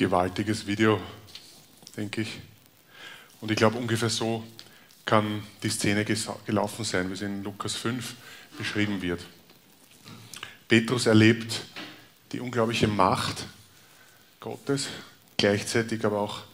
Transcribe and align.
gewaltiges 0.00 0.66
Video, 0.66 0.98
denke 1.94 2.22
ich. 2.22 2.40
Und 3.42 3.50
ich 3.50 3.56
glaube, 3.58 3.76
ungefähr 3.76 4.08
so 4.08 4.42
kann 5.04 5.42
die 5.62 5.68
Szene 5.68 6.06
gelaufen 6.46 6.86
sein, 6.86 7.10
wie 7.10 7.16
sie 7.16 7.26
in 7.26 7.44
Lukas 7.44 7.76
5 7.76 8.14
beschrieben 8.56 9.02
wird. 9.02 9.20
Petrus 10.68 11.04
erlebt 11.04 11.60
die 12.32 12.40
unglaubliche 12.40 12.88
Macht 12.88 13.44
Gottes, 14.40 14.88
gleichzeitig 15.36 16.02
aber 16.02 16.20
auch 16.20 16.44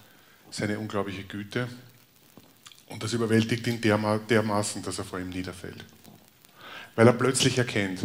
seine 0.51 0.81
unglaubliche 0.81 1.23
Güte. 1.23 1.69
Und 2.89 3.05
das 3.05 3.13
überwältigt 3.13 3.65
ihn 3.69 3.81
dermaßen, 3.81 4.83
dass 4.83 4.99
er 4.99 5.05
vor 5.05 5.21
ihm 5.21 5.29
niederfällt. 5.29 5.85
Weil 6.97 7.07
er 7.07 7.13
plötzlich 7.13 7.59
erkennt, 7.59 8.01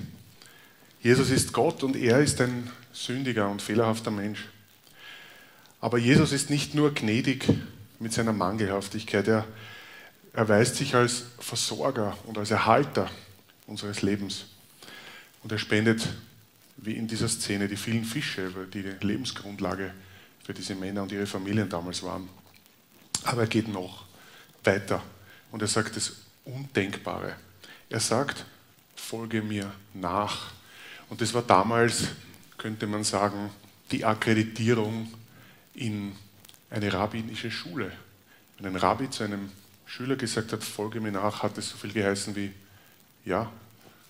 Jesus 1.01 1.31
ist 1.31 1.51
Gott 1.51 1.81
und 1.81 1.95
er 1.95 2.19
ist 2.19 2.39
ein 2.41 2.69
sündiger 2.93 3.49
und 3.49 3.63
fehlerhafter 3.63 4.11
Mensch. 4.11 4.47
Aber 5.81 5.97
Jesus 5.97 6.31
ist 6.31 6.51
nicht 6.51 6.75
nur 6.75 6.93
gnädig 6.93 7.47
mit 7.99 8.13
seiner 8.13 8.33
Mangelhaftigkeit, 8.33 9.27
er 9.27 9.45
erweist 10.33 10.75
sich 10.75 10.95
als 10.95 11.23
Versorger 11.39 12.17
und 12.25 12.37
als 12.37 12.51
Erhalter 12.51 13.09
unseres 13.67 14.01
Lebens. 14.01 14.45
Und 15.43 15.51
er 15.51 15.57
spendet, 15.57 16.07
wie 16.77 16.93
in 16.93 17.07
dieser 17.07 17.27
Szene, 17.27 17.67
die 17.67 17.75
vielen 17.75 18.05
Fische, 18.05 18.51
die 18.73 18.83
die 18.83 19.05
Lebensgrundlage 19.05 19.93
für 20.43 20.53
diese 20.53 20.75
Männer 20.75 21.03
und 21.03 21.11
ihre 21.11 21.27
Familien 21.27 21.67
damals 21.67 22.03
waren. 22.03 22.29
Aber 23.23 23.41
er 23.41 23.47
geht 23.47 23.67
noch 23.67 24.05
weiter 24.63 25.03
und 25.51 25.61
er 25.61 25.67
sagt 25.67 25.95
das 25.95 26.13
Undenkbare. 26.45 27.35
Er 27.89 27.99
sagt, 27.99 28.45
folge 28.95 29.41
mir 29.41 29.71
nach. 29.93 30.51
Und 31.09 31.21
das 31.21 31.33
war 31.33 31.41
damals, 31.41 32.09
könnte 32.57 32.87
man 32.87 33.03
sagen, 33.03 33.49
die 33.91 34.05
Akkreditierung 34.05 35.11
in 35.73 36.15
eine 36.69 36.91
rabbinische 36.91 37.51
Schule. 37.51 37.91
Wenn 38.57 38.67
ein 38.67 38.75
Rabbi 38.75 39.09
zu 39.09 39.23
einem 39.23 39.51
Schüler 39.85 40.15
gesagt 40.15 40.53
hat, 40.53 40.63
folge 40.63 41.01
mir 41.01 41.11
nach, 41.11 41.43
hat 41.43 41.57
es 41.57 41.69
so 41.69 41.77
viel 41.77 41.91
geheißen 41.91 42.35
wie, 42.35 42.51
ja, 43.25 43.51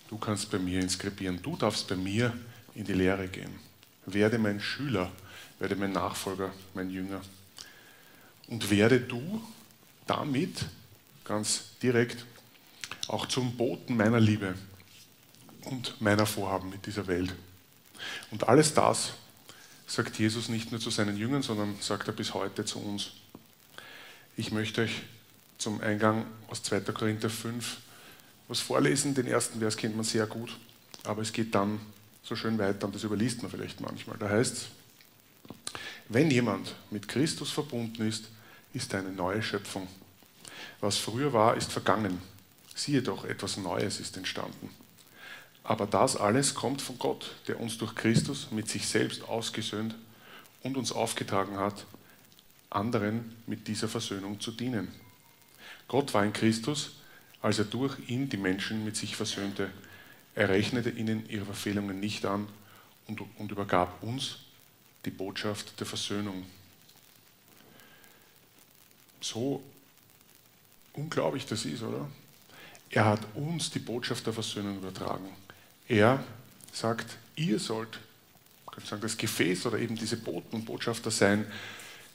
du 0.08 0.18
kannst 0.18 0.50
bei 0.50 0.58
mir 0.58 0.80
inskribieren, 0.80 1.40
du 1.42 1.56
darfst 1.56 1.88
bei 1.88 1.96
mir 1.96 2.32
in 2.74 2.84
die 2.84 2.92
Lehre 2.92 3.28
gehen. 3.28 3.52
Werde 4.06 4.38
mein 4.38 4.60
Schüler, 4.60 5.10
werde 5.58 5.76
mein 5.76 5.92
Nachfolger, 5.92 6.52
mein 6.74 6.90
Jünger. 6.90 7.20
Und 8.48 8.70
werde 8.70 9.00
du 9.00 9.42
damit 10.06 10.66
ganz 11.24 11.64
direkt 11.82 12.24
auch 13.08 13.26
zum 13.26 13.56
Boten 13.56 13.96
meiner 13.96 14.20
Liebe 14.20 14.54
und 15.62 16.00
meiner 16.00 16.26
Vorhaben 16.26 16.70
mit 16.70 16.86
dieser 16.86 17.06
Welt. 17.06 17.32
Und 18.30 18.48
alles 18.48 18.74
das 18.74 19.12
sagt 19.86 20.18
Jesus 20.18 20.48
nicht 20.48 20.70
nur 20.70 20.80
zu 20.80 20.90
seinen 20.90 21.16
Jüngern, 21.16 21.42
sondern 21.42 21.76
sagt 21.80 22.08
er 22.08 22.14
bis 22.14 22.34
heute 22.34 22.64
zu 22.64 22.78
uns. 22.78 23.10
Ich 24.36 24.52
möchte 24.52 24.82
euch 24.82 25.02
zum 25.58 25.80
Eingang 25.80 26.26
aus 26.48 26.62
2. 26.62 26.80
Korinther 26.80 27.30
5 27.30 27.78
was 28.48 28.60
vorlesen. 28.60 29.14
Den 29.14 29.26
ersten 29.26 29.60
Vers 29.60 29.76
kennt 29.76 29.96
man 29.96 30.04
sehr 30.04 30.26
gut, 30.26 30.56
aber 31.04 31.22
es 31.22 31.32
geht 31.32 31.54
dann 31.54 31.80
so 32.22 32.36
schön 32.36 32.58
weiter 32.58 32.86
und 32.86 32.94
das 32.94 33.04
überliest 33.04 33.42
man 33.42 33.50
vielleicht 33.50 33.80
manchmal. 33.80 34.16
Da 34.18 34.28
heißt 34.28 34.56
es, 34.56 34.66
wenn 36.08 36.30
jemand 36.30 36.74
mit 36.90 37.08
Christus 37.08 37.50
verbunden 37.50 38.06
ist, 38.06 38.28
ist 38.74 38.94
eine 38.94 39.10
neue 39.10 39.42
Schöpfung. 39.42 39.88
Was 40.80 40.98
früher 40.98 41.32
war, 41.32 41.56
ist 41.56 41.72
vergangen. 41.72 42.20
Siehe 42.74 43.02
doch, 43.02 43.24
etwas 43.24 43.56
Neues 43.56 44.00
ist 44.00 44.16
entstanden. 44.16 44.70
Aber 45.64 45.86
das 45.86 46.16
alles 46.16 46.54
kommt 46.54 46.82
von 46.82 46.98
Gott, 46.98 47.34
der 47.46 47.60
uns 47.60 47.78
durch 47.78 47.94
Christus 47.94 48.50
mit 48.50 48.68
sich 48.68 48.86
selbst 48.86 49.28
ausgesöhnt 49.28 49.94
und 50.62 50.76
uns 50.76 50.92
aufgetragen 50.92 51.58
hat, 51.58 51.86
anderen 52.70 53.36
mit 53.46 53.68
dieser 53.68 53.88
Versöhnung 53.88 54.40
zu 54.40 54.50
dienen. 54.50 54.88
Gott 55.88 56.14
war 56.14 56.24
in 56.24 56.32
Christus, 56.32 56.92
als 57.42 57.58
er 57.58 57.64
durch 57.64 57.96
ihn 58.08 58.28
die 58.28 58.36
Menschen 58.36 58.84
mit 58.84 58.96
sich 58.96 59.14
versöhnte. 59.14 59.70
Er 60.34 60.48
rechnete 60.48 60.90
ihnen 60.90 61.28
ihre 61.28 61.44
Verfehlungen 61.44 62.00
nicht 62.00 62.24
an 62.24 62.48
und, 63.06 63.20
und 63.38 63.52
übergab 63.52 64.02
uns 64.02 64.38
die 65.04 65.10
Botschaft 65.10 65.78
der 65.78 65.86
Versöhnung. 65.86 66.46
So 69.20 69.62
unglaublich 70.94 71.46
das 71.46 71.64
ist, 71.64 71.82
oder? 71.82 72.08
Er 72.90 73.04
hat 73.06 73.20
uns 73.34 73.70
die 73.70 73.78
Botschaft 73.78 74.26
der 74.26 74.32
Versöhnung 74.32 74.76
übertragen. 74.76 75.28
Er 75.88 76.22
sagt, 76.72 77.16
ihr 77.36 77.58
sollt 77.58 77.98
sagen, 78.84 79.02
das 79.02 79.16
Gefäß 79.16 79.66
oder 79.66 79.78
eben 79.78 79.96
diese 79.96 80.16
Boten 80.16 80.56
und 80.56 80.64
Botschafter 80.64 81.10
sein, 81.10 81.46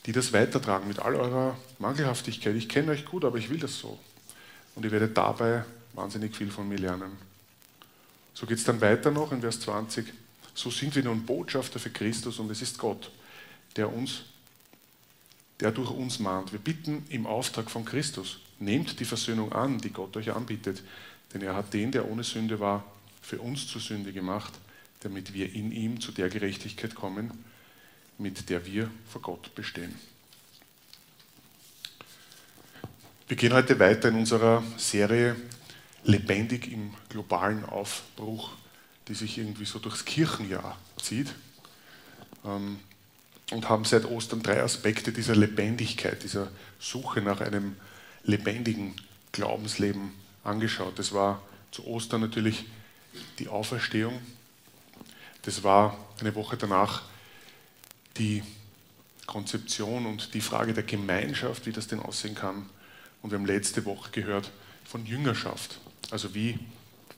die 0.05 0.11
das 0.11 0.33
weitertragen 0.33 0.88
mit 0.88 1.00
all 1.00 1.16
eurer 1.16 1.57
Mangelhaftigkeit. 1.79 2.55
Ich 2.55 2.69
kenne 2.69 2.91
euch 2.91 3.05
gut, 3.05 3.25
aber 3.25 3.38
ich 3.38 3.50
will 3.50 3.59
das 3.59 3.78
so. 3.78 4.00
Und 4.75 4.85
ihr 4.85 4.91
werdet 4.91 5.17
dabei 5.17 5.63
wahnsinnig 5.94 6.35
viel 6.35 6.50
von 6.50 6.67
mir 6.67 6.78
lernen. 6.78 7.11
So 8.33 8.45
geht 8.45 8.57
es 8.57 8.63
dann 8.63 8.81
weiter 8.81 9.11
noch 9.11 9.31
in 9.31 9.41
Vers 9.41 9.59
20. 9.61 10.13
So 10.53 10.69
sind 10.69 10.95
wir 10.95 11.03
nun 11.03 11.25
Botschafter 11.25 11.79
für 11.79 11.89
Christus 11.89 12.39
und 12.39 12.49
es 12.51 12.61
ist 12.61 12.78
Gott, 12.78 13.11
der 13.75 13.91
uns, 13.91 14.22
der 15.59 15.72
durch 15.72 15.91
uns 15.91 16.19
mahnt. 16.19 16.51
Wir 16.51 16.59
bitten 16.59 17.05
im 17.09 17.25
Auftrag 17.25 17.69
von 17.69 17.84
Christus, 17.84 18.39
nehmt 18.59 18.99
die 18.99 19.05
Versöhnung 19.05 19.51
an, 19.53 19.79
die 19.79 19.91
Gott 19.91 20.16
euch 20.17 20.31
anbietet, 20.31 20.84
denn 21.34 21.41
er 21.41 21.55
hat 21.55 21.73
den, 21.73 21.91
der 21.91 22.09
ohne 22.09 22.23
Sünde 22.23 22.59
war, 22.59 22.84
für 23.22 23.39
uns 23.39 23.67
zur 23.67 23.81
Sünde 23.81 24.13
gemacht, 24.13 24.53
damit 25.01 25.33
wir 25.33 25.53
in 25.53 25.72
ihm 25.72 26.00
zu 26.01 26.11
der 26.11 26.29
Gerechtigkeit 26.29 26.95
kommen, 26.95 27.31
mit 28.17 28.50
der 28.50 28.66
wir 28.66 28.89
vor 29.07 29.22
Gott 29.22 29.53
bestehen. 29.55 29.94
Wir 33.28 33.38
gehen 33.38 33.53
heute 33.53 33.78
weiter 33.79 34.09
in 34.09 34.16
unserer 34.16 34.63
Serie 34.78 35.35
Lebendig 36.03 36.72
im 36.72 36.94
globalen 37.09 37.66
Aufbruch, 37.66 38.51
die 39.09 39.13
sich 39.13 39.38
irgendwie 39.38 39.66
so 39.66 39.79
durchs 39.79 40.05
Kirchenjahr 40.05 40.78
zieht. 41.01 41.34
Ähm, 42.45 42.79
und 43.51 43.69
haben 43.69 43.85
seit 43.85 44.05
Ostern 44.05 44.44
drei 44.44 44.61
Aspekte 44.61 45.11
dieser 45.11 45.35
Lebendigkeit, 45.35 46.23
dieser 46.23 46.49
Suche 46.79 47.22
nach 47.22 47.39
einem 47.39 47.75
lebendigen 48.23 48.95
Glaubensleben 49.31 50.11
angeschaut. 50.44 50.99
Das 50.99 51.13
war 51.13 51.41
zu 51.72 51.85
Ostern 51.88 52.22
natürlich 52.22 52.66
die 53.39 53.47
Auferstehung. 53.47 54.19
Das 55.44 55.63
war 55.63 55.97
eine 56.19 56.35
Woche 56.35 56.57
danach 56.57 57.03
die 58.17 58.44
Konzeption 59.25 60.05
und 60.05 60.33
die 60.33 60.41
Frage 60.41 60.73
der 60.73 60.83
Gemeinschaft, 60.83 61.66
wie 61.66 61.72
das 61.72 61.88
denn 61.88 62.00
aussehen 62.00 62.35
kann. 62.35 62.69
Und 63.22 63.31
wir 63.31 63.38
haben 63.38 63.45
letzte 63.45 63.85
Woche 63.85 64.09
gehört 64.11 64.51
von 64.85 65.05
Jüngerschaft, 65.05 65.79
also 66.11 66.33
wie 66.33 66.57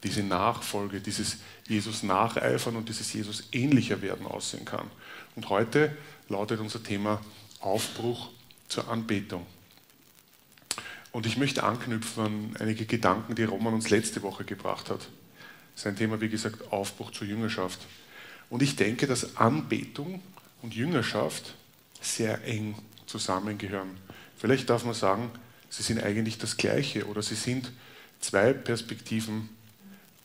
diese 0.03 0.23
Nachfolge, 0.23 1.01
dieses 1.01 1.37
Jesus 1.67 2.03
nacheifern 2.03 2.75
und 2.75 2.89
dieses 2.89 3.13
Jesus 3.13 3.49
ähnlicher 3.51 4.01
werden 4.01 4.25
aussehen 4.25 4.65
kann. 4.65 4.89
Und 5.35 5.49
heute 5.49 5.95
lautet 6.29 6.59
unser 6.59 6.81
Thema 6.81 7.21
Aufbruch 7.59 8.29
zur 8.69 8.89
Anbetung. 8.89 9.45
Und 11.11 11.25
ich 11.25 11.37
möchte 11.37 11.63
anknüpfen 11.63 12.23
an 12.23 12.57
einige 12.59 12.85
Gedanken, 12.85 13.35
die 13.35 13.43
Roman 13.43 13.73
uns 13.73 13.89
letzte 13.89 14.21
Woche 14.21 14.45
gebracht 14.45 14.89
hat. 14.89 15.09
Sein 15.79 15.95
Thema, 15.95 16.19
wie 16.19 16.27
gesagt, 16.27 16.73
Aufbruch 16.73 17.11
zur 17.11 17.25
Jüngerschaft. 17.25 17.79
Und 18.49 18.61
ich 18.61 18.75
denke, 18.75 19.07
dass 19.07 19.37
Anbetung 19.37 20.21
und 20.61 20.75
Jüngerschaft 20.75 21.55
sehr 22.01 22.43
eng 22.43 22.75
zusammengehören. 23.05 23.91
Vielleicht 24.37 24.69
darf 24.69 24.83
man 24.83 24.93
sagen, 24.93 25.31
sie 25.69 25.83
sind 25.83 26.03
eigentlich 26.03 26.37
das 26.37 26.57
Gleiche 26.57 27.07
oder 27.07 27.21
sie 27.21 27.35
sind 27.35 27.71
zwei 28.19 28.51
Perspektiven 28.51 29.47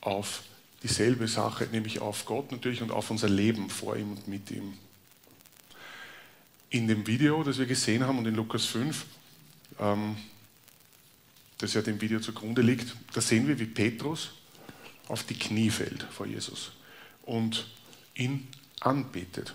auf 0.00 0.42
dieselbe 0.82 1.28
Sache, 1.28 1.68
nämlich 1.70 2.00
auf 2.00 2.24
Gott 2.24 2.50
natürlich 2.50 2.82
und 2.82 2.90
auf 2.90 3.12
unser 3.12 3.28
Leben 3.28 3.70
vor 3.70 3.94
ihm 3.94 4.10
und 4.10 4.26
mit 4.26 4.50
ihm. 4.50 4.76
In 6.70 6.88
dem 6.88 7.06
Video, 7.06 7.44
das 7.44 7.58
wir 7.58 7.66
gesehen 7.66 8.02
haben 8.02 8.18
und 8.18 8.26
in 8.26 8.34
Lukas 8.34 8.64
5, 8.64 9.06
ähm, 9.78 10.16
das 11.58 11.74
ja 11.74 11.82
dem 11.82 12.00
Video 12.00 12.18
zugrunde 12.18 12.60
liegt, 12.60 12.96
da 13.12 13.20
sehen 13.20 13.46
wir, 13.46 13.56
wie 13.60 13.66
Petrus 13.66 14.32
auf 15.08 15.24
die 15.24 15.38
Knie 15.38 15.70
fällt 15.70 16.02
vor 16.04 16.26
Jesus 16.26 16.72
und 17.22 17.66
ihn 18.14 18.48
anbetet. 18.80 19.54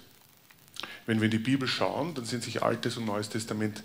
Wenn 1.06 1.19
wir 1.19 1.25
in 1.25 1.31
die 1.31 1.40
Bibel 1.40 1.68
schauen, 1.68 2.13
dann 2.13 2.25
sind 2.25 2.44
sich 2.44 2.62
Altes 2.62 2.98
und 2.98 3.06
Neues 3.06 3.30
Testament 3.30 3.84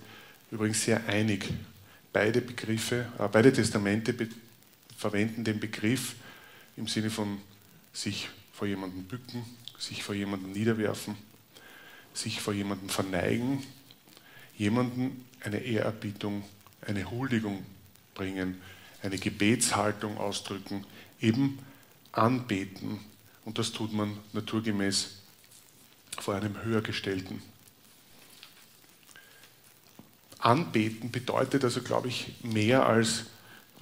übrigens 0.50 0.84
sehr 0.84 1.06
einig. 1.06 1.48
Beide 2.12 2.40
Begriffe, 2.40 3.06
äh, 3.18 3.28
beide 3.28 3.52
Testamente 3.52 4.12
be 4.12 4.28
verwenden 4.96 5.42
den 5.42 5.58
Begriff 5.58 6.14
im 6.76 6.86
Sinne 6.86 7.10
von 7.10 7.38
sich 7.92 8.28
vor 8.52 8.68
jemandem 8.68 9.04
bücken, 9.04 9.44
sich 9.78 10.04
vor 10.04 10.14
jemandem 10.14 10.52
niederwerfen, 10.52 11.16
sich 12.14 12.40
vor 12.40 12.54
jemandem 12.54 12.88
verneigen, 12.88 13.62
jemandem 14.56 15.24
eine 15.40 15.58
Ehrerbietung, 15.58 16.44
eine 16.86 17.10
Huldigung 17.10 17.66
bringen, 18.14 18.60
eine 19.04 19.18
Gebetshaltung 19.18 20.18
ausdrücken, 20.18 20.84
eben 21.20 21.58
anbeten. 22.12 23.00
Und 23.44 23.58
das 23.58 23.72
tut 23.72 23.92
man 23.92 24.18
naturgemäß 24.32 25.18
vor 26.18 26.34
einem 26.34 26.62
Höhergestellten. 26.62 27.42
Anbeten 30.38 31.10
bedeutet 31.10 31.64
also, 31.64 31.82
glaube 31.82 32.08
ich, 32.08 32.34
mehr 32.42 32.86
als 32.86 33.24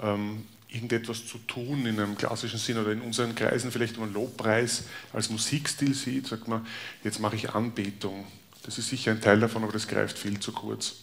ähm, 0.01 0.45
irgendetwas 0.69 1.25
zu 1.25 1.37
tun 1.39 1.85
in 1.85 1.99
einem 1.99 2.17
klassischen 2.17 2.59
Sinn 2.59 2.77
oder 2.77 2.91
in 2.91 3.01
unseren 3.01 3.35
Kreisen 3.35 3.71
vielleicht 3.71 3.95
wenn 3.95 4.05
man 4.05 4.13
Lobpreis 4.13 4.85
als 5.11 5.29
Musikstil 5.29 5.93
sieht, 5.93 6.27
sagt 6.27 6.47
man, 6.47 6.65
jetzt 7.03 7.19
mache 7.19 7.35
ich 7.35 7.51
Anbetung. 7.51 8.25
Das 8.63 8.77
ist 8.77 8.89
sicher 8.89 9.11
ein 9.11 9.21
Teil 9.21 9.39
davon, 9.39 9.63
aber 9.63 9.73
das 9.73 9.87
greift 9.87 10.17
viel 10.17 10.39
zu 10.39 10.51
kurz. 10.51 10.95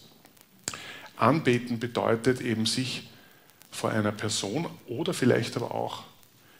Anbeten 1.15 1.79
bedeutet 1.79 2.41
eben 2.41 2.65
sich 2.65 3.10
vor 3.71 3.89
einer 3.89 4.11
Person 4.11 4.67
oder 4.87 5.13
vielleicht 5.13 5.55
aber 5.55 5.73
auch 5.73 6.03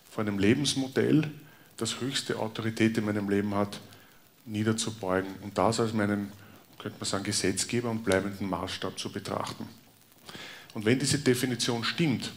vor 0.09 0.23
einem 0.23 0.39
Lebensmodell, 0.39 1.29
das 1.77 1.99
höchste 1.99 2.39
Autorität 2.39 2.97
in 2.97 3.05
meinem 3.05 3.29
Leben 3.29 3.53
hat, 3.55 3.79
niederzubeugen 4.45 5.33
und 5.41 5.57
das 5.57 5.79
als 5.79 5.93
meinen, 5.93 6.31
könnte 6.79 6.97
man 6.99 7.07
sagen, 7.07 7.23
Gesetzgeber 7.23 7.89
und 7.89 8.03
bleibenden 8.03 8.49
Maßstab 8.49 8.97
zu 8.97 9.11
betrachten. 9.11 9.67
Und 10.73 10.85
wenn 10.85 10.99
diese 10.99 11.19
Definition 11.19 11.83
stimmt, 11.83 12.31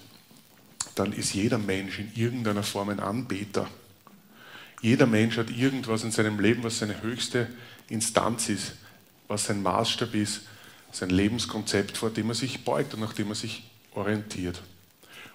dann 0.95 1.13
ist 1.13 1.35
jeder 1.35 1.59
Mensch 1.59 1.99
in 1.99 2.13
irgendeiner 2.15 2.63
Form 2.63 2.89
ein 2.91 3.01
Anbeter. 3.01 3.69
Jeder 4.81 5.07
Mensch 5.07 5.37
hat 5.37 5.51
irgendwas 5.51 6.05
in 6.05 6.11
seinem 6.11 6.39
Leben, 6.39 6.63
was 6.63 6.79
seine 6.79 7.03
höchste 7.03 7.49
Instanz 7.89 8.49
ist, 8.49 8.75
was 9.29 9.47
sein 9.47 9.63
Maßstab 9.63 10.15
ist, 10.15 10.43
sein 10.93 11.11
Lebenskonzept, 11.11 11.97
vor 11.97 12.11
dem 12.11 12.29
er 12.29 12.35
sich 12.35 12.65
beugt 12.65 12.95
und 12.95 13.01
nach 13.01 13.13
dem 13.13 13.29
er 13.29 13.35
sich 13.35 13.71
orientiert. 13.95 14.63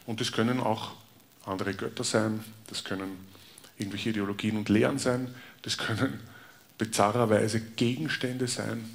Und 0.06 0.22
das 0.22 0.32
können 0.32 0.60
auch 0.60 0.92
andere 1.46 1.74
Götter 1.74 2.04
sein, 2.04 2.44
das 2.68 2.84
können 2.84 3.18
irgendwelche 3.78 4.10
Ideologien 4.10 4.58
und 4.58 4.70
Lehren 4.70 5.00
sein, 5.00 5.34
das 5.62 5.78
können 5.78 6.20
bizarrerweise 6.78 7.62
Gegenstände 7.62 8.48
sein, 8.48 8.90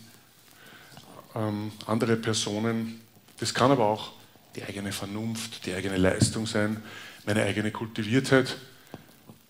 ähm, 1.35 1.73
andere 1.87 2.17
Personen, 2.17 3.01
das 3.39 3.55
kann 3.55 3.71
aber 3.71 3.87
auch 3.87 4.13
die 4.55 4.65
eigene 4.65 4.93
Vernunft, 4.93 5.67
die 5.67 5.75
eigene 5.75 5.97
Leistung 5.97 6.47
sein, 6.47 6.83
meine 7.27 7.43
eigene 7.43 7.73
Kultiviertheit, 7.73 8.57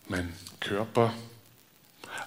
mein 0.07 0.33
Körper. 0.59 1.13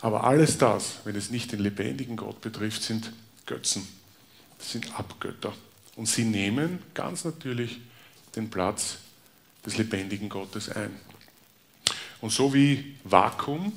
Aber 0.00 0.24
alles 0.24 0.58
das, 0.58 0.98
wenn 1.04 1.16
es 1.16 1.30
nicht 1.30 1.52
den 1.52 1.60
lebendigen 1.60 2.16
Gott 2.16 2.40
betrifft, 2.40 2.82
sind 2.82 3.12
Götzen, 3.46 3.86
das 4.58 4.72
sind 4.72 4.98
Abgötter. 4.98 5.52
Und 5.98 6.06
sie 6.06 6.22
nehmen 6.22 6.78
ganz 6.94 7.24
natürlich 7.24 7.80
den 8.36 8.48
Platz 8.48 8.98
des 9.66 9.78
lebendigen 9.78 10.28
Gottes 10.28 10.68
ein. 10.68 10.92
Und 12.20 12.30
so 12.30 12.54
wie 12.54 12.94
Vakuum, 13.02 13.72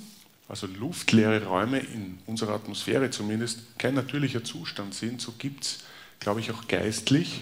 also 0.47 0.68
luftleere 0.68 1.44
Räume 1.44 1.79
in 1.79 2.19
unserer 2.27 2.53
Atmosphäre 2.53 3.09
zumindest, 3.09 3.79
kein 3.79 3.95
natürlicher 3.95 4.44
Zustand 4.44 4.94
sind, 4.94 5.19
so 5.19 5.33
gibt 5.39 5.63
es, 5.63 5.79
glaube 6.19 6.41
ich, 6.41 6.51
auch 6.51 6.68
geistlich 6.68 7.41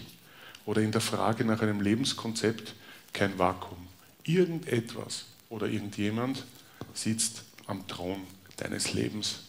oder 0.66 0.82
in 0.82 0.94
der 0.94 1.02
Frage 1.02 1.44
nach 1.44 1.62
einem 1.62 1.82
Lebenskonzept 1.82 2.74
kein 3.12 3.38
Vakuum. 3.38 3.86
Irgendetwas 4.24 5.26
oder 5.50 5.68
irgendjemand 5.68 6.46
sitzt 6.94 7.44
am 7.68 7.86
Thron 7.86 8.22
deines 8.56 8.94
Lebens. 8.94 9.42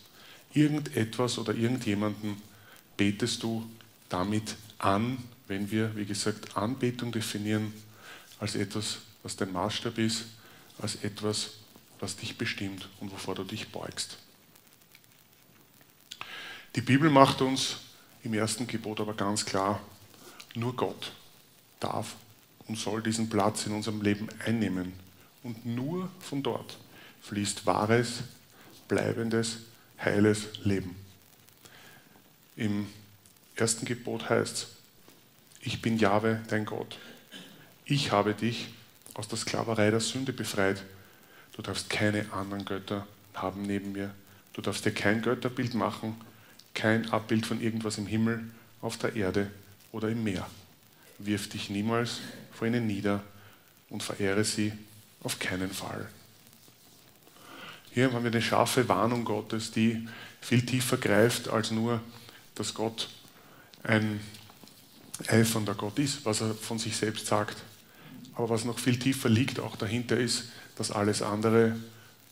Irgendetwas 0.55 1.38
oder 1.38 1.55
irgendjemanden 1.55 2.43
betest 2.97 3.44
du 3.44 3.65
damit 4.09 4.56
an, 4.81 5.19
wenn 5.47 5.71
wir, 5.71 5.94
wie 5.97 6.06
gesagt, 6.06 6.56
Anbetung 6.56 7.12
definieren 7.12 7.73
als 8.38 8.55
etwas, 8.55 8.99
was 9.23 9.37
dein 9.37 9.53
Maßstab 9.53 9.99
ist, 9.99 10.25
als 10.79 10.97
etwas, 10.97 11.50
was 11.99 12.17
dich 12.17 12.38
bestimmt 12.38 12.88
und 13.00 13.12
wovor 13.12 13.35
du 13.35 13.44
dich 13.44 13.69
beugst. 13.69 14.19
Die 16.77 16.81
Bibel 16.81 17.11
macht 17.11 17.43
uns 17.43 17.77
im 18.23 18.35
ersten 18.35 18.67
Gebot 18.67 19.00
aber 19.00 19.15
ganz 19.15 19.44
klar, 19.44 19.81
nur 20.55 20.75
Gott 20.75 21.12
darf 21.79 22.17
und 22.67 22.79
soll 22.79 23.03
diesen 23.03 23.29
Platz 23.29 23.67
in 23.67 23.73
unserem 23.73 24.03
Leben 24.03 24.29
einnehmen. 24.44 24.93
Und 25.43 25.67
nur 25.67 26.11
von 26.21 26.43
dort 26.43 26.79
fließt 27.23 27.67
wahres, 27.67 28.21
bleibendes, 28.88 29.59
heiles 30.03 30.59
Leben. 30.65 30.94
Im 32.56 32.87
ersten 33.61 33.87
Gebot 33.87 34.29
heißt 34.29 34.69
ich 35.62 35.83
bin 35.83 35.99
Jahwe, 35.99 36.41
dein 36.49 36.65
Gott. 36.65 36.97
Ich 37.85 38.12
habe 38.12 38.33
dich 38.33 38.69
aus 39.12 39.29
der 39.29 39.37
Sklaverei 39.37 39.91
der 39.91 40.01
Sünde 40.01 40.33
befreit. 40.33 40.83
Du 41.53 41.61
darfst 41.61 41.91
keine 41.91 42.33
anderen 42.33 42.65
Götter 42.65 43.07
haben 43.35 43.62
neben 43.62 43.93
mir. 43.93 44.15
Du 44.55 44.62
darfst 44.62 44.87
dir 44.87 44.93
kein 44.93 45.21
Götterbild 45.21 45.75
machen, 45.75 46.19
kein 46.73 47.11
Abbild 47.11 47.45
von 47.45 47.61
irgendwas 47.61 47.99
im 47.99 48.07
Himmel, 48.07 48.43
auf 48.81 48.97
der 48.97 49.15
Erde 49.17 49.51
oder 49.93 50.09
im 50.09 50.25
Meer. 50.25 50.47
Wirf 51.19 51.51
dich 51.51 51.69
niemals 51.69 52.21
vor 52.55 52.67
ihnen 52.67 52.87
nieder 52.87 53.23
und 53.91 54.03
verehre 54.03 54.45
sie 54.45 54.73
auf 55.23 55.39
keinen 55.39 55.71
Fall. 55.71 56.09
Hier 57.93 58.12
haben 58.12 58.25
wir 58.25 58.31
eine 58.31 58.41
scharfe 58.41 58.89
Warnung 58.89 59.25
Gottes, 59.25 59.73
die 59.73 60.09
viel 60.41 60.65
tiefer 60.65 60.97
greift 60.97 61.49
als 61.49 61.71
nur, 61.71 62.01
dass 62.55 62.73
Gott 62.73 63.09
ein 63.82 64.21
eifernder 65.27 65.75
Gott 65.75 65.99
ist, 65.99 66.25
was 66.25 66.41
er 66.41 66.55
von 66.55 66.79
sich 66.79 66.97
selbst 66.97 67.27
sagt. 67.27 67.56
Aber 68.35 68.50
was 68.50 68.65
noch 68.65 68.79
viel 68.79 68.99
tiefer 68.99 69.29
liegt, 69.29 69.61
auch 69.61 69.77
dahinter 69.77 70.17
ist, 70.17 70.44
dass 70.77 70.91
alles 70.91 71.23
andere 71.23 71.77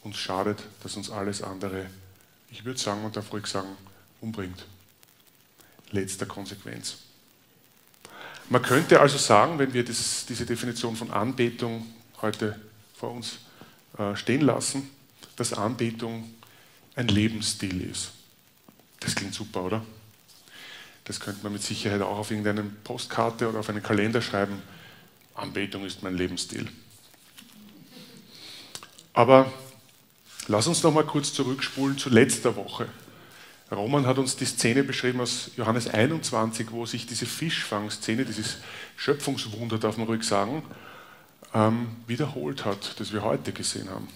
uns 0.02 0.16
schadet, 0.16 0.62
dass 0.82 0.96
uns 0.96 1.10
alles 1.10 1.42
andere, 1.42 1.86
ich 2.50 2.64
würde 2.64 2.80
sagen, 2.80 3.04
und 3.04 3.16
darf 3.16 3.32
ruhig 3.32 3.46
sagen, 3.46 3.68
umbringt. 4.20 4.64
Letzter 5.90 6.26
Konsequenz. 6.26 6.96
Man 8.48 8.62
könnte 8.62 9.00
also 9.00 9.18
sagen, 9.18 9.58
wenn 9.58 9.74
wir 9.74 9.84
das, 9.84 10.24
diese 10.26 10.46
Definition 10.46 10.96
von 10.96 11.10
Anbetung 11.10 11.86
heute 12.22 12.58
vor 12.94 13.10
uns 13.12 13.38
äh, 13.98 14.16
stehen 14.16 14.40
lassen, 14.40 14.90
dass 15.36 15.52
Anbetung 15.52 16.32
ein 16.94 17.08
Lebensstil 17.08 17.82
ist. 17.82 18.12
Das 19.00 19.14
klingt 19.14 19.34
super, 19.34 19.64
oder? 19.64 19.84
Das 21.08 21.20
könnte 21.20 21.42
man 21.42 21.54
mit 21.54 21.62
Sicherheit 21.62 22.02
auch 22.02 22.18
auf 22.18 22.30
irgendeine 22.30 22.62
Postkarte 22.62 23.48
oder 23.48 23.60
auf 23.60 23.70
einen 23.70 23.82
Kalender 23.82 24.20
schreiben. 24.20 24.62
Anbetung 25.34 25.86
ist 25.86 26.02
mein 26.02 26.14
Lebensstil. 26.14 26.68
Aber 29.14 29.50
lass 30.48 30.66
uns 30.66 30.82
noch 30.82 30.92
mal 30.92 31.04
kurz 31.04 31.32
zurückspulen 31.32 31.96
zu 31.96 32.10
letzter 32.10 32.56
Woche. 32.56 32.88
Roman 33.72 34.06
hat 34.06 34.18
uns 34.18 34.36
die 34.36 34.44
Szene 34.44 34.84
beschrieben 34.84 35.20
aus 35.22 35.50
Johannes 35.56 35.88
21, 35.88 36.72
wo 36.72 36.84
sich 36.84 37.06
diese 37.06 37.26
Fischfangszene, 37.26 38.26
dieses 38.26 38.58
Schöpfungswunder, 38.96 39.78
darf 39.78 39.96
man 39.96 40.06
ruhig 40.06 40.24
sagen, 40.24 40.62
ähm, 41.54 41.88
wiederholt 42.06 42.66
hat, 42.66 43.00
das 43.00 43.14
wir 43.14 43.22
heute 43.22 43.52
gesehen 43.52 43.88
haben. 43.88 44.08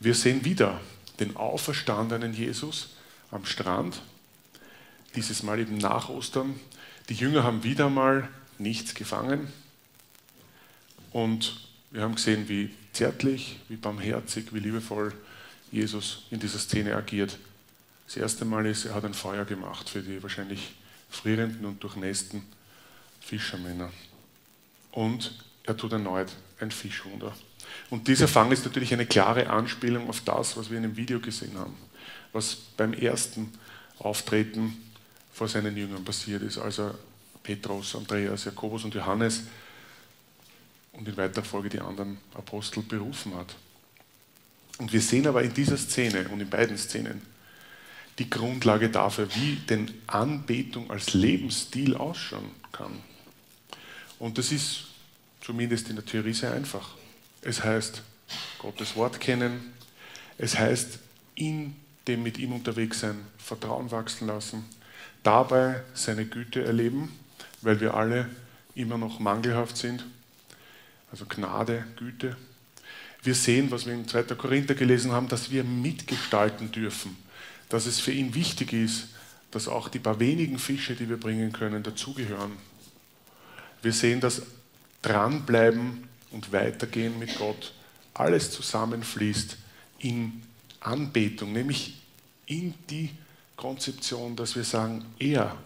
Wir 0.00 0.14
sehen 0.14 0.44
wieder 0.44 0.80
den 1.20 1.36
auferstandenen 1.36 2.34
Jesus 2.34 2.90
am 3.30 3.44
Strand, 3.44 4.02
dieses 5.14 5.42
Mal 5.42 5.60
eben 5.60 5.78
nach 5.78 6.08
Ostern. 6.08 6.58
Die 7.08 7.14
Jünger 7.14 7.42
haben 7.44 7.64
wieder 7.64 7.90
mal 7.90 8.28
nichts 8.58 8.94
gefangen 8.94 9.52
und 11.10 11.60
wir 11.90 12.02
haben 12.02 12.14
gesehen, 12.14 12.48
wie 12.48 12.70
zärtlich, 12.92 13.60
wie 13.68 13.76
barmherzig, 13.76 14.52
wie 14.52 14.60
liebevoll 14.60 15.12
Jesus 15.70 16.24
in 16.30 16.40
dieser 16.40 16.58
Szene 16.58 16.94
agiert. 16.96 17.38
Das 18.06 18.16
erste 18.16 18.44
Mal 18.44 18.66
ist, 18.66 18.84
er 18.84 18.94
hat 18.94 19.04
ein 19.04 19.14
Feuer 19.14 19.44
gemacht 19.44 19.88
für 19.88 20.02
die 20.02 20.22
wahrscheinlich 20.22 20.72
frierenden 21.10 21.66
und 21.66 21.82
durchnässten 21.82 22.42
Fischermänner. 23.20 23.90
Und 24.90 25.38
er 25.64 25.76
tut 25.76 25.92
erneut 25.92 26.32
ein 26.60 26.70
Fischwunder. 26.70 27.34
Und 27.90 28.08
dieser 28.08 28.28
Fang 28.28 28.50
ist 28.52 28.64
natürlich 28.64 28.92
eine 28.92 29.06
klare 29.06 29.48
Anspielung 29.48 30.08
auf 30.08 30.20
das, 30.20 30.56
was 30.56 30.70
wir 30.70 30.76
in 30.76 30.82
dem 30.82 30.96
Video 30.96 31.20
gesehen 31.20 31.56
haben, 31.58 31.76
was 32.32 32.54
beim 32.76 32.92
ersten 32.92 33.52
Auftreten 33.98 34.76
vor 35.32 35.48
seinen 35.48 35.76
Jüngern 35.76 36.04
passiert 36.04 36.42
ist, 36.42 36.58
also 36.58 36.94
Petrus, 37.42 37.96
Andreas, 37.96 38.44
Jakobus 38.44 38.84
und 38.84 38.94
Johannes 38.94 39.42
und 40.92 41.08
in 41.08 41.16
weiterer 41.16 41.44
Folge 41.44 41.68
die 41.68 41.80
anderen 41.80 42.18
Apostel 42.34 42.82
berufen 42.82 43.34
hat. 43.34 43.54
Und 44.78 44.92
wir 44.92 45.00
sehen 45.00 45.26
aber 45.26 45.42
in 45.42 45.52
dieser 45.52 45.76
Szene 45.76 46.28
und 46.28 46.40
in 46.40 46.48
beiden 46.48 46.76
Szenen, 46.76 47.22
die 48.18 48.28
Grundlage 48.28 48.90
dafür, 48.90 49.28
wie 49.34 49.56
denn 49.56 49.90
Anbetung 50.06 50.90
als 50.90 51.14
Lebensstil 51.14 51.96
ausschauen 51.96 52.50
kann. 52.70 52.92
Und 54.18 54.38
das 54.38 54.52
ist 54.52 54.84
zumindest 55.40 55.88
in 55.88 55.96
der 55.96 56.04
Theorie 56.04 56.34
sehr 56.34 56.52
einfach. 56.52 56.90
Es 57.40 57.64
heißt 57.64 58.02
Gottes 58.58 58.94
Wort 58.96 59.18
kennen, 59.18 59.72
es 60.38 60.58
heißt 60.58 60.98
in 61.34 61.74
dem 62.06 62.22
mit 62.22 62.38
ihm 62.38 62.52
unterwegs 62.52 63.00
sein, 63.00 63.16
Vertrauen 63.38 63.90
wachsen 63.90 64.26
lassen, 64.26 64.64
dabei 65.22 65.82
seine 65.94 66.26
Güte 66.26 66.64
erleben, 66.64 67.12
weil 67.60 67.80
wir 67.80 67.94
alle 67.94 68.28
immer 68.74 68.98
noch 68.98 69.18
mangelhaft 69.18 69.76
sind, 69.76 70.04
also 71.10 71.26
Gnade, 71.26 71.84
Güte. 71.96 72.36
Wir 73.22 73.34
sehen, 73.34 73.70
was 73.70 73.86
wir 73.86 73.92
in 73.92 74.08
2. 74.08 74.22
Korinther 74.34 74.74
gelesen 74.74 75.12
haben, 75.12 75.28
dass 75.28 75.50
wir 75.50 75.62
mitgestalten 75.62 76.72
dürfen 76.72 77.16
dass 77.72 77.86
es 77.86 78.00
für 78.00 78.12
ihn 78.12 78.34
wichtig 78.34 78.74
ist, 78.74 79.08
dass 79.50 79.66
auch 79.66 79.88
die 79.88 79.98
paar 79.98 80.20
wenigen 80.20 80.58
Fische, 80.58 80.94
die 80.94 81.08
wir 81.08 81.18
bringen 81.18 81.52
können, 81.52 81.82
dazugehören. 81.82 82.52
Wir 83.80 83.94
sehen, 83.94 84.20
dass 84.20 84.42
dranbleiben 85.00 86.06
und 86.32 86.52
weitergehen 86.52 87.18
mit 87.18 87.38
Gott 87.38 87.72
alles 88.12 88.50
zusammenfließt 88.50 89.56
in 90.00 90.42
Anbetung, 90.80 91.54
nämlich 91.54 92.02
in 92.44 92.74
die 92.90 93.10
Konzeption, 93.62 94.34
dass 94.34 94.56
wir 94.56 94.64
sagen, 94.64 95.04
er 95.20 95.56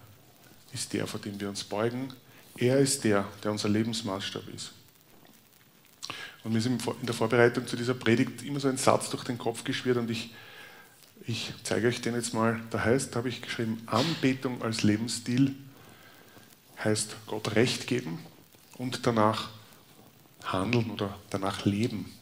ist 0.70 0.92
der, 0.92 1.06
vor 1.06 1.18
dem 1.18 1.40
wir 1.40 1.48
uns 1.48 1.64
beugen, 1.64 2.12
er 2.58 2.78
ist 2.78 3.04
der, 3.04 3.24
der 3.42 3.50
unser 3.50 3.70
Lebensmaßstab 3.70 4.42
ist. 4.54 4.72
Und 6.44 6.52
mir 6.52 6.58
ist 6.58 6.66
in 6.66 6.78
der 7.00 7.14
Vorbereitung 7.14 7.66
zu 7.66 7.74
dieser 7.74 7.94
Predigt 7.94 8.42
immer 8.42 8.60
so 8.60 8.68
ein 8.68 8.76
Satz 8.76 9.08
durch 9.08 9.24
den 9.24 9.38
Kopf 9.38 9.64
geschwirrt 9.64 9.96
und 9.96 10.10
ich, 10.10 10.34
ich 11.26 11.54
zeige 11.62 11.88
euch 11.88 12.02
den 12.02 12.14
jetzt 12.14 12.34
mal. 12.34 12.60
Da 12.68 12.84
heißt, 12.84 13.14
da 13.14 13.20
habe 13.20 13.30
ich 13.30 13.40
geschrieben, 13.40 13.82
Anbetung 13.86 14.62
als 14.62 14.82
Lebensstil 14.82 15.54
heißt 16.84 17.16
Gott 17.26 17.56
Recht 17.56 17.86
geben 17.86 18.18
und 18.76 19.06
danach 19.06 19.48
handeln 20.44 20.90
oder 20.90 21.18
danach 21.30 21.64
leben. 21.64 22.12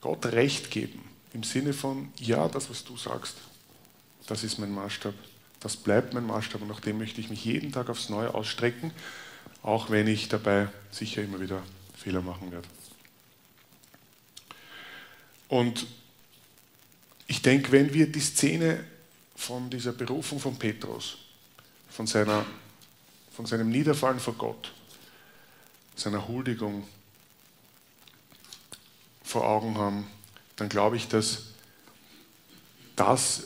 Gott 0.00 0.24
Recht 0.26 0.70
geben 0.70 1.07
im 1.32 1.42
Sinne 1.42 1.72
von, 1.72 2.12
ja, 2.18 2.48
das, 2.48 2.70
was 2.70 2.84
du 2.84 2.96
sagst, 2.96 3.36
das 4.26 4.44
ist 4.44 4.58
mein 4.58 4.72
Maßstab, 4.72 5.14
das 5.60 5.76
bleibt 5.76 6.14
mein 6.14 6.26
Maßstab 6.26 6.62
und 6.62 6.68
nach 6.68 6.80
dem 6.80 6.98
möchte 6.98 7.20
ich 7.20 7.30
mich 7.30 7.44
jeden 7.44 7.72
Tag 7.72 7.88
aufs 7.88 8.08
Neue 8.08 8.34
ausstrecken, 8.34 8.92
auch 9.62 9.90
wenn 9.90 10.06
ich 10.06 10.28
dabei 10.28 10.68
sicher 10.90 11.22
immer 11.22 11.40
wieder 11.40 11.62
Fehler 11.96 12.22
machen 12.22 12.52
werde. 12.52 12.68
Und 15.48 15.86
ich 17.26 17.42
denke, 17.42 17.72
wenn 17.72 17.92
wir 17.92 18.10
die 18.10 18.20
Szene 18.20 18.84
von 19.34 19.70
dieser 19.70 19.92
Berufung 19.92 20.38
von 20.38 20.58
Petrus, 20.58 21.18
von, 21.90 22.06
seiner, 22.06 22.44
von 23.32 23.46
seinem 23.46 23.70
Niederfallen 23.70 24.20
vor 24.20 24.34
Gott, 24.34 24.72
seiner 25.96 26.28
Huldigung 26.28 26.86
vor 29.22 29.46
Augen 29.46 29.76
haben, 29.76 30.06
dann 30.58 30.68
glaube 30.68 30.96
ich, 30.96 31.08
dass 31.08 31.44
das, 32.96 33.44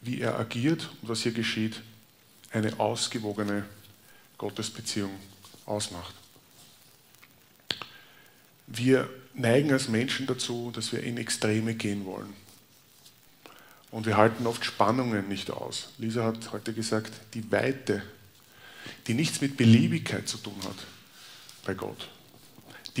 wie 0.00 0.20
er 0.20 0.38
agiert 0.38 0.90
und 1.02 1.08
was 1.08 1.22
hier 1.22 1.32
geschieht, 1.32 1.82
eine 2.50 2.80
ausgewogene 2.80 3.64
Gottesbeziehung 4.38 5.10
ausmacht. 5.66 6.14
Wir 8.66 9.08
neigen 9.34 9.70
als 9.72 9.88
Menschen 9.88 10.26
dazu, 10.26 10.70
dass 10.74 10.92
wir 10.92 11.02
in 11.02 11.18
Extreme 11.18 11.74
gehen 11.74 12.04
wollen. 12.06 12.32
Und 13.90 14.06
wir 14.06 14.16
halten 14.16 14.46
oft 14.46 14.64
Spannungen 14.64 15.28
nicht 15.28 15.50
aus. 15.50 15.90
Lisa 15.98 16.24
hat 16.24 16.52
heute 16.52 16.72
gesagt, 16.72 17.12
die 17.34 17.50
Weite, 17.52 18.02
die 19.06 19.14
nichts 19.14 19.40
mit 19.40 19.56
Beliebigkeit 19.56 20.28
zu 20.28 20.38
tun 20.38 20.56
hat 20.64 20.76
bei 21.64 21.74
Gott, 21.74 22.08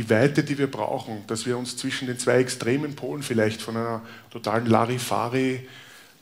die 0.00 0.08
Weite, 0.08 0.42
die 0.42 0.56
wir 0.56 0.70
brauchen, 0.70 1.26
dass 1.26 1.44
wir 1.44 1.58
uns 1.58 1.76
zwischen 1.76 2.06
den 2.06 2.18
zwei 2.18 2.38
extremen 2.38 2.96
Polen 2.96 3.22
vielleicht 3.22 3.60
von 3.60 3.76
einer 3.76 4.00
totalen 4.30 4.64
Larifari 4.64 5.68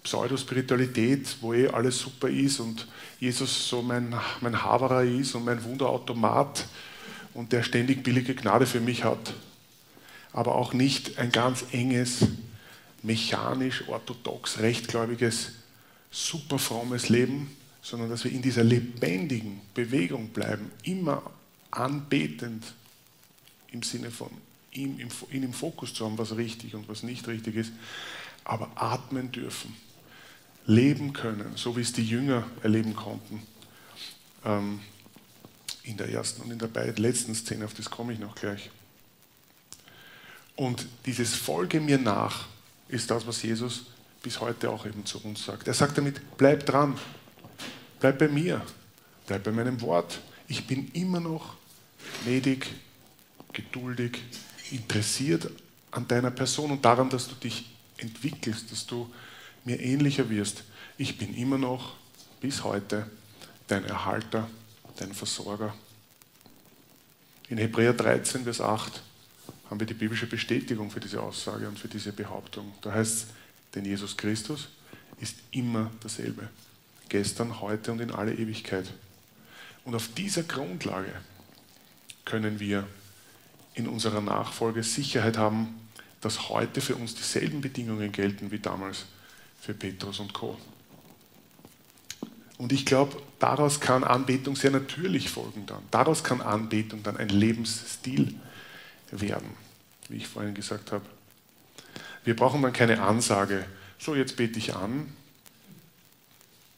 Pseudospiritualität, 0.02 1.36
wo 1.40 1.54
eh 1.54 1.68
alles 1.68 2.00
super 2.00 2.28
ist 2.28 2.58
und 2.58 2.88
Jesus 3.20 3.68
so 3.68 3.80
mein, 3.80 4.12
mein 4.40 4.64
Haverer 4.64 5.04
ist 5.04 5.36
und 5.36 5.44
mein 5.44 5.62
Wunderautomat 5.62 6.66
und 7.34 7.52
der 7.52 7.62
ständig 7.62 8.02
billige 8.02 8.34
Gnade 8.34 8.66
für 8.66 8.80
mich 8.80 9.04
hat, 9.04 9.32
aber 10.32 10.56
auch 10.56 10.72
nicht 10.72 11.16
ein 11.18 11.30
ganz 11.30 11.64
enges, 11.70 12.26
mechanisch, 13.04 13.84
orthodox, 13.86 14.58
rechtgläubiges, 14.58 15.52
super 16.10 16.58
frommes 16.58 17.10
Leben, 17.10 17.56
sondern 17.80 18.10
dass 18.10 18.24
wir 18.24 18.32
in 18.32 18.42
dieser 18.42 18.64
lebendigen 18.64 19.60
Bewegung 19.72 20.30
bleiben, 20.30 20.68
immer 20.82 21.22
anbetend, 21.70 22.64
im 23.70 23.82
Sinne 23.82 24.10
von 24.10 24.30
ihn 24.72 24.98
im, 24.98 25.08
ihn 25.30 25.42
im 25.42 25.52
Fokus 25.52 25.94
zu 25.94 26.04
haben, 26.04 26.18
was 26.18 26.36
richtig 26.36 26.74
und 26.74 26.88
was 26.88 27.02
nicht 27.02 27.26
richtig 27.28 27.56
ist, 27.56 27.72
aber 28.44 28.70
atmen 28.74 29.32
dürfen, 29.32 29.74
leben 30.66 31.12
können, 31.12 31.52
so 31.56 31.76
wie 31.76 31.80
es 31.80 31.92
die 31.92 32.04
Jünger 32.04 32.46
erleben 32.62 32.94
konnten. 32.94 33.42
Ähm, 34.44 34.80
in 35.82 35.96
der 35.96 36.10
ersten 36.10 36.42
und 36.42 36.50
in 36.50 36.58
der 36.58 36.66
beiden 36.66 36.96
letzten 36.96 37.34
Szene, 37.34 37.64
auf 37.64 37.72
das 37.72 37.88
komme 37.88 38.12
ich 38.12 38.18
noch 38.18 38.34
gleich. 38.34 38.70
Und 40.54 40.86
dieses 41.06 41.34
Folge 41.34 41.80
mir 41.80 41.98
nach 41.98 42.46
ist 42.88 43.10
das, 43.10 43.26
was 43.26 43.42
Jesus 43.42 43.86
bis 44.22 44.40
heute 44.40 44.70
auch 44.70 44.84
eben 44.84 45.06
zu 45.06 45.22
uns 45.24 45.44
sagt. 45.44 45.66
Er 45.66 45.74
sagt 45.74 45.96
damit, 45.96 46.20
bleib 46.36 46.66
dran, 46.66 46.98
bleib 48.00 48.18
bei 48.18 48.28
mir, 48.28 48.60
bleib 49.26 49.44
bei 49.44 49.52
meinem 49.52 49.80
Wort. 49.80 50.20
Ich 50.46 50.66
bin 50.66 50.90
immer 50.92 51.20
noch 51.20 51.54
gnädig, 52.24 52.66
geduldig, 53.52 54.22
interessiert 54.70 55.50
an 55.90 56.06
deiner 56.06 56.30
Person 56.30 56.70
und 56.70 56.84
daran, 56.84 57.10
dass 57.10 57.28
du 57.28 57.34
dich 57.34 57.70
entwickelst, 57.96 58.70
dass 58.70 58.86
du 58.86 59.10
mir 59.64 59.80
ähnlicher 59.80 60.30
wirst. 60.30 60.64
Ich 60.96 61.18
bin 61.18 61.34
immer 61.34 61.58
noch 61.58 61.96
bis 62.40 62.64
heute 62.64 63.08
dein 63.66 63.84
Erhalter, 63.84 64.48
dein 64.96 65.12
Versorger. 65.12 65.74
In 67.48 67.58
Hebräer 67.58 67.92
13, 67.92 68.44
Vers 68.44 68.60
8 68.60 69.02
haben 69.70 69.80
wir 69.80 69.86
die 69.86 69.94
biblische 69.94 70.26
Bestätigung 70.26 70.90
für 70.90 71.00
diese 71.00 71.22
Aussage 71.22 71.68
und 71.68 71.78
für 71.78 71.88
diese 71.88 72.12
Behauptung. 72.12 72.72
Da 72.82 72.92
heißt 72.92 73.12
es, 73.12 73.26
denn 73.74 73.84
Jesus 73.84 74.16
Christus 74.16 74.68
ist 75.20 75.36
immer 75.50 75.90
dasselbe. 76.00 76.48
Gestern, 77.08 77.60
heute 77.60 77.92
und 77.92 78.00
in 78.00 78.10
alle 78.10 78.34
Ewigkeit. 78.34 78.90
Und 79.84 79.94
auf 79.94 80.08
dieser 80.14 80.42
Grundlage 80.42 81.12
können 82.24 82.60
wir 82.60 82.86
in 83.78 83.86
unserer 83.86 84.20
Nachfolge 84.20 84.82
Sicherheit 84.82 85.38
haben, 85.38 85.80
dass 86.20 86.48
heute 86.48 86.80
für 86.80 86.96
uns 86.96 87.14
dieselben 87.14 87.60
Bedingungen 87.60 88.10
gelten 88.10 88.50
wie 88.50 88.58
damals 88.58 89.04
für 89.60 89.72
Petrus 89.72 90.18
und 90.18 90.34
Co. 90.34 90.58
Und 92.58 92.72
ich 92.72 92.84
glaube, 92.84 93.22
daraus 93.38 93.78
kann 93.78 94.02
Anbetung 94.02 94.56
sehr 94.56 94.72
natürlich 94.72 95.30
folgen 95.30 95.64
dann. 95.66 95.82
Daraus 95.92 96.24
kann 96.24 96.40
Anbetung 96.40 97.04
dann 97.04 97.16
ein 97.16 97.28
Lebensstil 97.28 98.34
werden, 99.12 99.50
wie 100.08 100.16
ich 100.16 100.26
vorhin 100.26 100.54
gesagt 100.54 100.90
habe. 100.90 101.06
Wir 102.24 102.34
brauchen 102.34 102.60
dann 102.60 102.72
keine 102.72 103.00
Ansage, 103.00 103.64
so 103.96 104.16
jetzt 104.16 104.36
bete 104.36 104.58
ich 104.58 104.74
an 104.74 105.12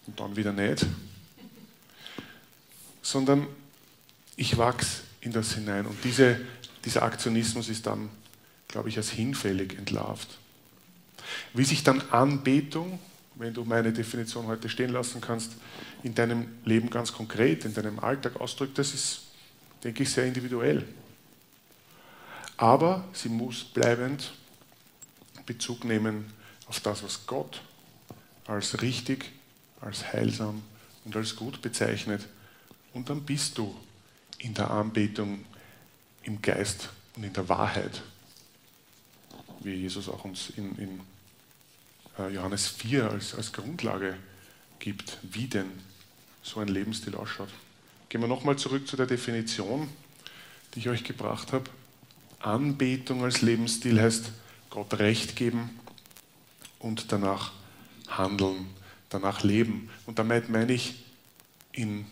und 0.07 0.21
dann 0.21 0.37
wieder 0.37 0.53
nicht, 0.53 0.85
sondern 3.01 3.47
ich 4.37 4.59
wachse 4.59 5.03
in 5.23 5.33
das 5.33 5.55
hinein. 5.55 5.87
Und 5.87 6.05
diese 6.05 6.41
dieser 6.85 7.03
Aktionismus 7.03 7.69
ist 7.69 7.87
dann, 7.87 8.09
glaube 8.69 8.89
ich, 8.89 8.97
als 8.97 9.11
hinfällig 9.11 9.77
entlarvt. 9.77 10.39
Wie 11.55 11.65
sich 11.65 11.83
dann 11.83 12.01
Anbetung, 12.11 12.99
wenn 13.35 13.55
du 13.55 13.65
meine 13.65 13.93
Definition 13.93 14.47
heute 14.47 14.69
stehen 14.69 14.91
lassen 14.91 15.21
kannst, 15.21 15.53
in 16.03 16.15
deinem 16.15 16.47
Leben 16.65 16.91
ganz 16.91 17.13
konkret, 17.13 17.65
in 17.65 17.75
deinem 17.75 17.99
Alltag 17.99 18.41
ausdrückt, 18.41 18.79
das 18.79 18.95
ist, 18.95 19.23
denke 19.85 20.03
ich, 20.03 20.11
sehr 20.11 20.27
individuell. 20.27 20.87
Aber 22.57 23.05
sie 23.13 23.29
muss 23.29 23.65
bleibend 23.65 24.33
Bezug 25.47 25.85
nehmen 25.85 26.27
auf 26.67 26.81
das, 26.81 27.03
was 27.03 27.27
Gott 27.27 27.63
als 28.47 28.83
richtig, 28.83 29.33
als 29.81 30.13
heilsam 30.13 30.63
und 31.05 31.17
als 31.17 31.35
gut 31.35 31.63
bezeichnet. 31.63 32.27
Und 32.93 33.09
dann 33.09 33.23
bist 33.23 33.57
du 33.59 33.75
in 34.39 34.55
der 34.55 34.71
Anbetung 34.71 35.45
im 36.23 36.43
Geist 36.43 36.91
und 37.17 37.25
in 37.25 37.33
der 37.33 37.49
Wahrheit, 37.49 38.03
wie 39.61 39.75
Jesus 39.75 40.09
auch 40.09 40.25
uns 40.25 40.51
in, 40.57 40.77
in 40.77 41.01
äh, 42.19 42.29
Johannes 42.33 42.69
4 42.69 43.11
als, 43.11 43.35
als 43.35 43.53
Grundlage 43.53 44.17
gibt, 44.79 45.19
wie 45.23 45.47
denn 45.47 45.71
so 46.43 46.61
ein 46.61 46.69
Lebensstil 46.69 47.15
ausschaut. 47.15 47.51
Gehen 48.09 48.21
wir 48.21 48.29
nochmal 48.29 48.57
zurück 48.57 48.89
zu 48.89 48.97
der 48.97 49.07
Definition, 49.07 49.89
die 50.75 50.81
ich 50.81 50.89
euch 50.89 51.05
gebracht 51.05 51.53
habe. 51.53 51.65
Anbetung 52.41 53.23
als 53.23 53.43
Lebensstil 53.43 54.01
heißt 54.01 54.33
Gott 54.71 54.99
Recht 54.99 55.37
geben 55.37 55.79
und 56.79 57.13
danach 57.13 57.53
handeln, 58.09 58.67
danach 59.11 59.43
leben. 59.43 59.91
Und 60.07 60.19
damit 60.19 60.49
meine 60.49 60.73
ich 60.73 61.05
in 61.73 62.07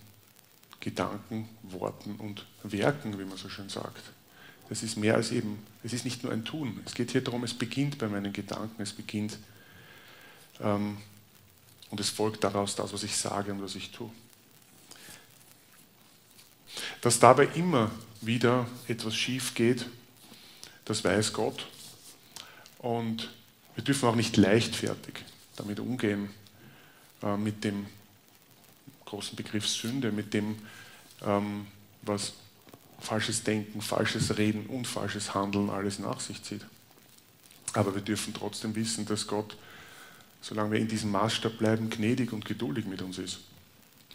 Gedanken, 0.88 1.48
Worten 1.62 2.16
und 2.16 2.46
Werken, 2.62 3.18
wie 3.18 3.24
man 3.24 3.36
so 3.36 3.50
schön 3.50 3.68
sagt. 3.68 4.02
Das 4.70 4.82
ist 4.82 4.96
mehr 4.96 5.16
als 5.16 5.32
eben, 5.32 5.58
es 5.82 5.92
ist 5.92 6.06
nicht 6.06 6.22
nur 6.22 6.32
ein 6.32 6.46
Tun. 6.46 6.80
Es 6.86 6.94
geht 6.94 7.10
hier 7.10 7.22
darum, 7.22 7.44
es 7.44 7.52
beginnt 7.52 7.98
bei 7.98 8.08
meinen 8.08 8.32
Gedanken, 8.32 8.80
es 8.80 8.94
beginnt 8.94 9.38
ähm, 10.60 10.96
und 11.90 12.00
es 12.00 12.08
folgt 12.08 12.42
daraus 12.42 12.74
das, 12.74 12.92
was 12.92 13.02
ich 13.02 13.16
sage 13.16 13.52
und 13.52 13.62
was 13.62 13.74
ich 13.74 13.90
tue. 13.90 14.10
Dass 17.02 17.18
dabei 17.20 17.46
immer 17.54 17.90
wieder 18.22 18.66
etwas 18.88 19.14
schief 19.14 19.54
geht, 19.54 19.86
das 20.86 21.04
weiß 21.04 21.34
Gott. 21.34 21.66
Und 22.78 23.28
Wir 23.76 23.84
dürfen 23.84 24.08
auch 24.08 24.16
nicht 24.16 24.36
leichtfertig 24.36 25.24
damit 25.54 25.78
umgehen, 25.78 26.30
äh, 27.22 27.36
mit 27.36 27.62
dem 27.62 27.86
großen 29.08 29.36
Begriff 29.36 29.66
Sünde, 29.66 30.12
mit 30.12 30.34
dem, 30.34 30.56
ähm, 31.22 31.66
was 32.02 32.34
falsches 33.00 33.42
Denken, 33.42 33.80
falsches 33.80 34.36
Reden 34.36 34.66
und 34.66 34.86
falsches 34.86 35.34
Handeln 35.34 35.70
alles 35.70 35.98
nach 35.98 36.20
sich 36.20 36.42
zieht. 36.42 36.64
Aber 37.72 37.94
wir 37.94 38.02
dürfen 38.02 38.34
trotzdem 38.34 38.74
wissen, 38.74 39.06
dass 39.06 39.26
Gott, 39.26 39.56
solange 40.42 40.72
wir 40.72 40.80
in 40.80 40.88
diesem 40.88 41.10
Maßstab 41.10 41.58
bleiben, 41.58 41.90
gnädig 41.90 42.32
und 42.32 42.44
geduldig 42.44 42.86
mit 42.86 43.02
uns 43.02 43.18
ist. 43.18 43.40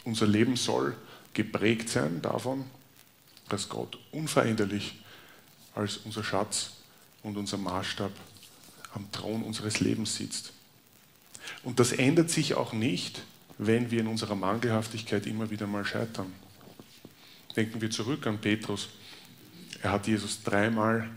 Unser 0.04 0.28
Leben 0.28 0.56
soll 0.58 0.96
geprägt 1.34 1.90
sein 1.90 2.22
davon, 2.22 2.66
dass 3.50 3.70
Gott 3.70 3.98
unveränderlich 4.12 5.00
als 5.76 5.98
unser 5.98 6.24
Schatz 6.24 6.72
und 7.24 7.38
unser 7.38 7.58
Maßstab 7.58 8.12
am 8.94 9.12
Thron 9.12 9.44
unseres 9.44 9.80
Lebens 9.80 10.16
sitzt. 10.16 10.54
Und 11.64 11.80
das 11.80 11.92
ändert 11.94 12.30
sich 12.30 12.54
auch 12.54 12.74
nicht, 12.74 13.24
wenn 13.68 13.92
wir 13.92 14.02
in 14.02 14.08
unserer 14.08 14.36
Mangelhaftigkeit 14.36 15.26
immer 15.26 15.50
wieder 15.50 15.68
mal 15.68 15.86
scheitern. 15.86 16.34
Denken 17.56 17.82
wir 17.82 17.92
zurück 17.92 18.26
an 18.28 18.40
Petrus. 18.40 18.90
Er 19.82 19.92
hat 19.92 20.08
Jesus 20.08 20.42
dreimal 20.44 21.10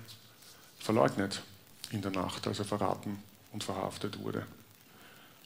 verleugnet 0.78 1.42
in 1.90 2.02
der 2.02 2.10
Nacht, 2.10 2.46
als 2.46 2.58
er 2.58 2.64
verraten 2.64 3.18
und 3.52 3.64
verhaftet 3.64 4.18
wurde. 4.18 4.46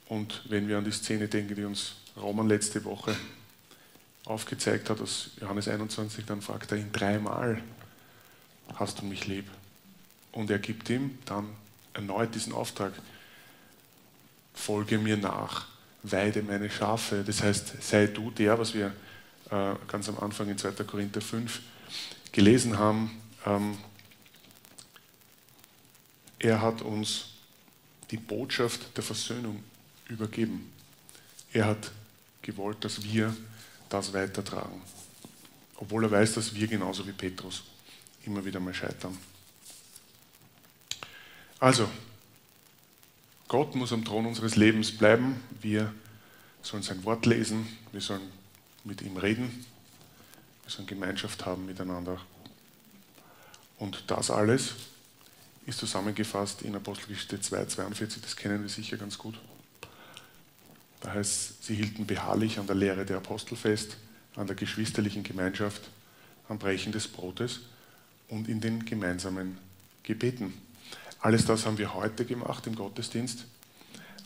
Und 0.08 0.42
wenn 0.48 0.66
wir 0.68 0.78
an 0.78 0.84
die 0.84 0.90
Szene 0.90 1.28
denken, 1.28 1.54
die 1.54 1.64
uns 1.64 1.94
Roman 2.16 2.48
letzte 2.48 2.84
Woche 2.84 3.14
aufgezeigt 4.24 4.90
hat, 4.90 5.00
aus 5.00 5.30
Johannes 5.40 5.68
21, 5.68 6.26
dann 6.26 6.42
fragt 6.42 6.72
er 6.72 6.78
ihn 6.78 6.92
dreimal, 6.92 7.62
hast 8.74 9.00
du 9.00 9.04
mich 9.04 9.26
lieb? 9.26 9.46
Und 10.32 10.50
er 10.50 10.58
gibt 10.58 10.90
ihm 10.90 11.18
dann 11.24 11.48
erneut 11.92 12.34
diesen 12.34 12.52
Auftrag, 12.52 12.92
folge 14.54 14.98
mir 14.98 15.16
nach, 15.16 15.66
weide 16.02 16.42
meine 16.42 16.70
Schafe. 16.70 17.22
Das 17.24 17.42
heißt, 17.42 17.82
sei 17.82 18.06
du 18.06 18.30
der, 18.30 18.58
was 18.58 18.74
wir 18.74 18.92
äh, 19.50 19.74
ganz 19.88 20.08
am 20.08 20.18
Anfang 20.18 20.48
in 20.48 20.58
2. 20.58 20.84
Korinther 20.84 21.20
5 21.20 21.60
gelesen 22.32 22.78
haben. 22.78 23.20
Ähm, 23.46 23.76
er 26.38 26.60
hat 26.60 26.82
uns 26.82 27.26
die 28.10 28.16
Botschaft 28.16 28.96
der 28.96 29.04
Versöhnung 29.04 29.62
übergeben. 30.08 30.72
Er 31.52 31.66
hat 31.66 31.92
gewollt, 32.42 32.84
dass 32.84 33.02
wir 33.02 33.36
das 33.88 34.12
weitertragen. 34.12 34.80
Obwohl 35.76 36.04
er 36.04 36.10
weiß, 36.10 36.34
dass 36.34 36.54
wir 36.54 36.66
genauso 36.66 37.06
wie 37.06 37.12
Petrus 37.12 37.62
immer 38.24 38.44
wieder 38.44 38.60
mal 38.60 38.74
scheitern. 38.74 39.16
Also, 41.58 41.88
Gott 43.50 43.74
muss 43.74 43.92
am 43.92 44.04
Thron 44.04 44.26
unseres 44.26 44.54
Lebens 44.54 44.96
bleiben. 44.96 45.34
Wir 45.60 45.92
sollen 46.62 46.84
sein 46.84 47.02
Wort 47.02 47.26
lesen. 47.26 47.66
Wir 47.90 48.00
sollen 48.00 48.22
mit 48.84 49.02
ihm 49.02 49.16
reden. 49.16 49.66
Wir 50.62 50.70
sollen 50.70 50.86
Gemeinschaft 50.86 51.44
haben 51.46 51.66
miteinander. 51.66 52.20
Und 53.76 54.04
das 54.06 54.30
alles 54.30 54.74
ist 55.66 55.80
zusammengefasst 55.80 56.62
in 56.62 56.76
Apostelgeschichte 56.76 57.40
2, 57.40 57.64
42. 57.64 58.22
Das 58.22 58.36
kennen 58.36 58.62
wir 58.62 58.68
sicher 58.68 58.96
ganz 58.96 59.18
gut. 59.18 59.34
Da 61.00 61.14
heißt, 61.14 61.64
sie 61.64 61.74
hielten 61.74 62.06
beharrlich 62.06 62.60
an 62.60 62.68
der 62.68 62.76
Lehre 62.76 63.04
der 63.04 63.16
Apostel 63.16 63.56
fest, 63.56 63.96
an 64.36 64.46
der 64.46 64.54
geschwisterlichen 64.54 65.24
Gemeinschaft, 65.24 65.82
am 66.48 66.60
Brechen 66.60 66.92
des 66.92 67.08
Brotes 67.08 67.62
und 68.28 68.48
in 68.48 68.60
den 68.60 68.84
gemeinsamen 68.84 69.58
Gebeten. 70.04 70.54
Alles 71.20 71.44
das 71.44 71.66
haben 71.66 71.78
wir 71.78 71.94
heute 71.94 72.24
gemacht 72.24 72.66
im 72.66 72.74
Gottesdienst, 72.74 73.44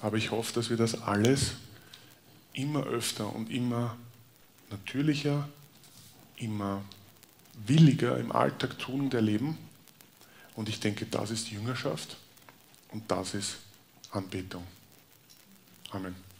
aber 0.00 0.16
ich 0.16 0.30
hoffe, 0.30 0.52
dass 0.54 0.70
wir 0.70 0.76
das 0.76 1.02
alles 1.02 1.54
immer 2.52 2.84
öfter 2.84 3.34
und 3.34 3.50
immer 3.50 3.96
natürlicher, 4.70 5.48
immer 6.36 6.82
williger 7.66 8.18
im 8.18 8.32
Alltag 8.32 8.78
tun 8.78 9.02
und 9.02 9.14
erleben. 9.14 9.58
Und 10.54 10.68
ich 10.68 10.78
denke, 10.78 11.06
das 11.06 11.30
ist 11.30 11.50
Jüngerschaft 11.50 12.16
und 12.92 13.10
das 13.10 13.34
ist 13.34 13.56
Anbetung. 14.10 14.64
Amen. 15.90 16.33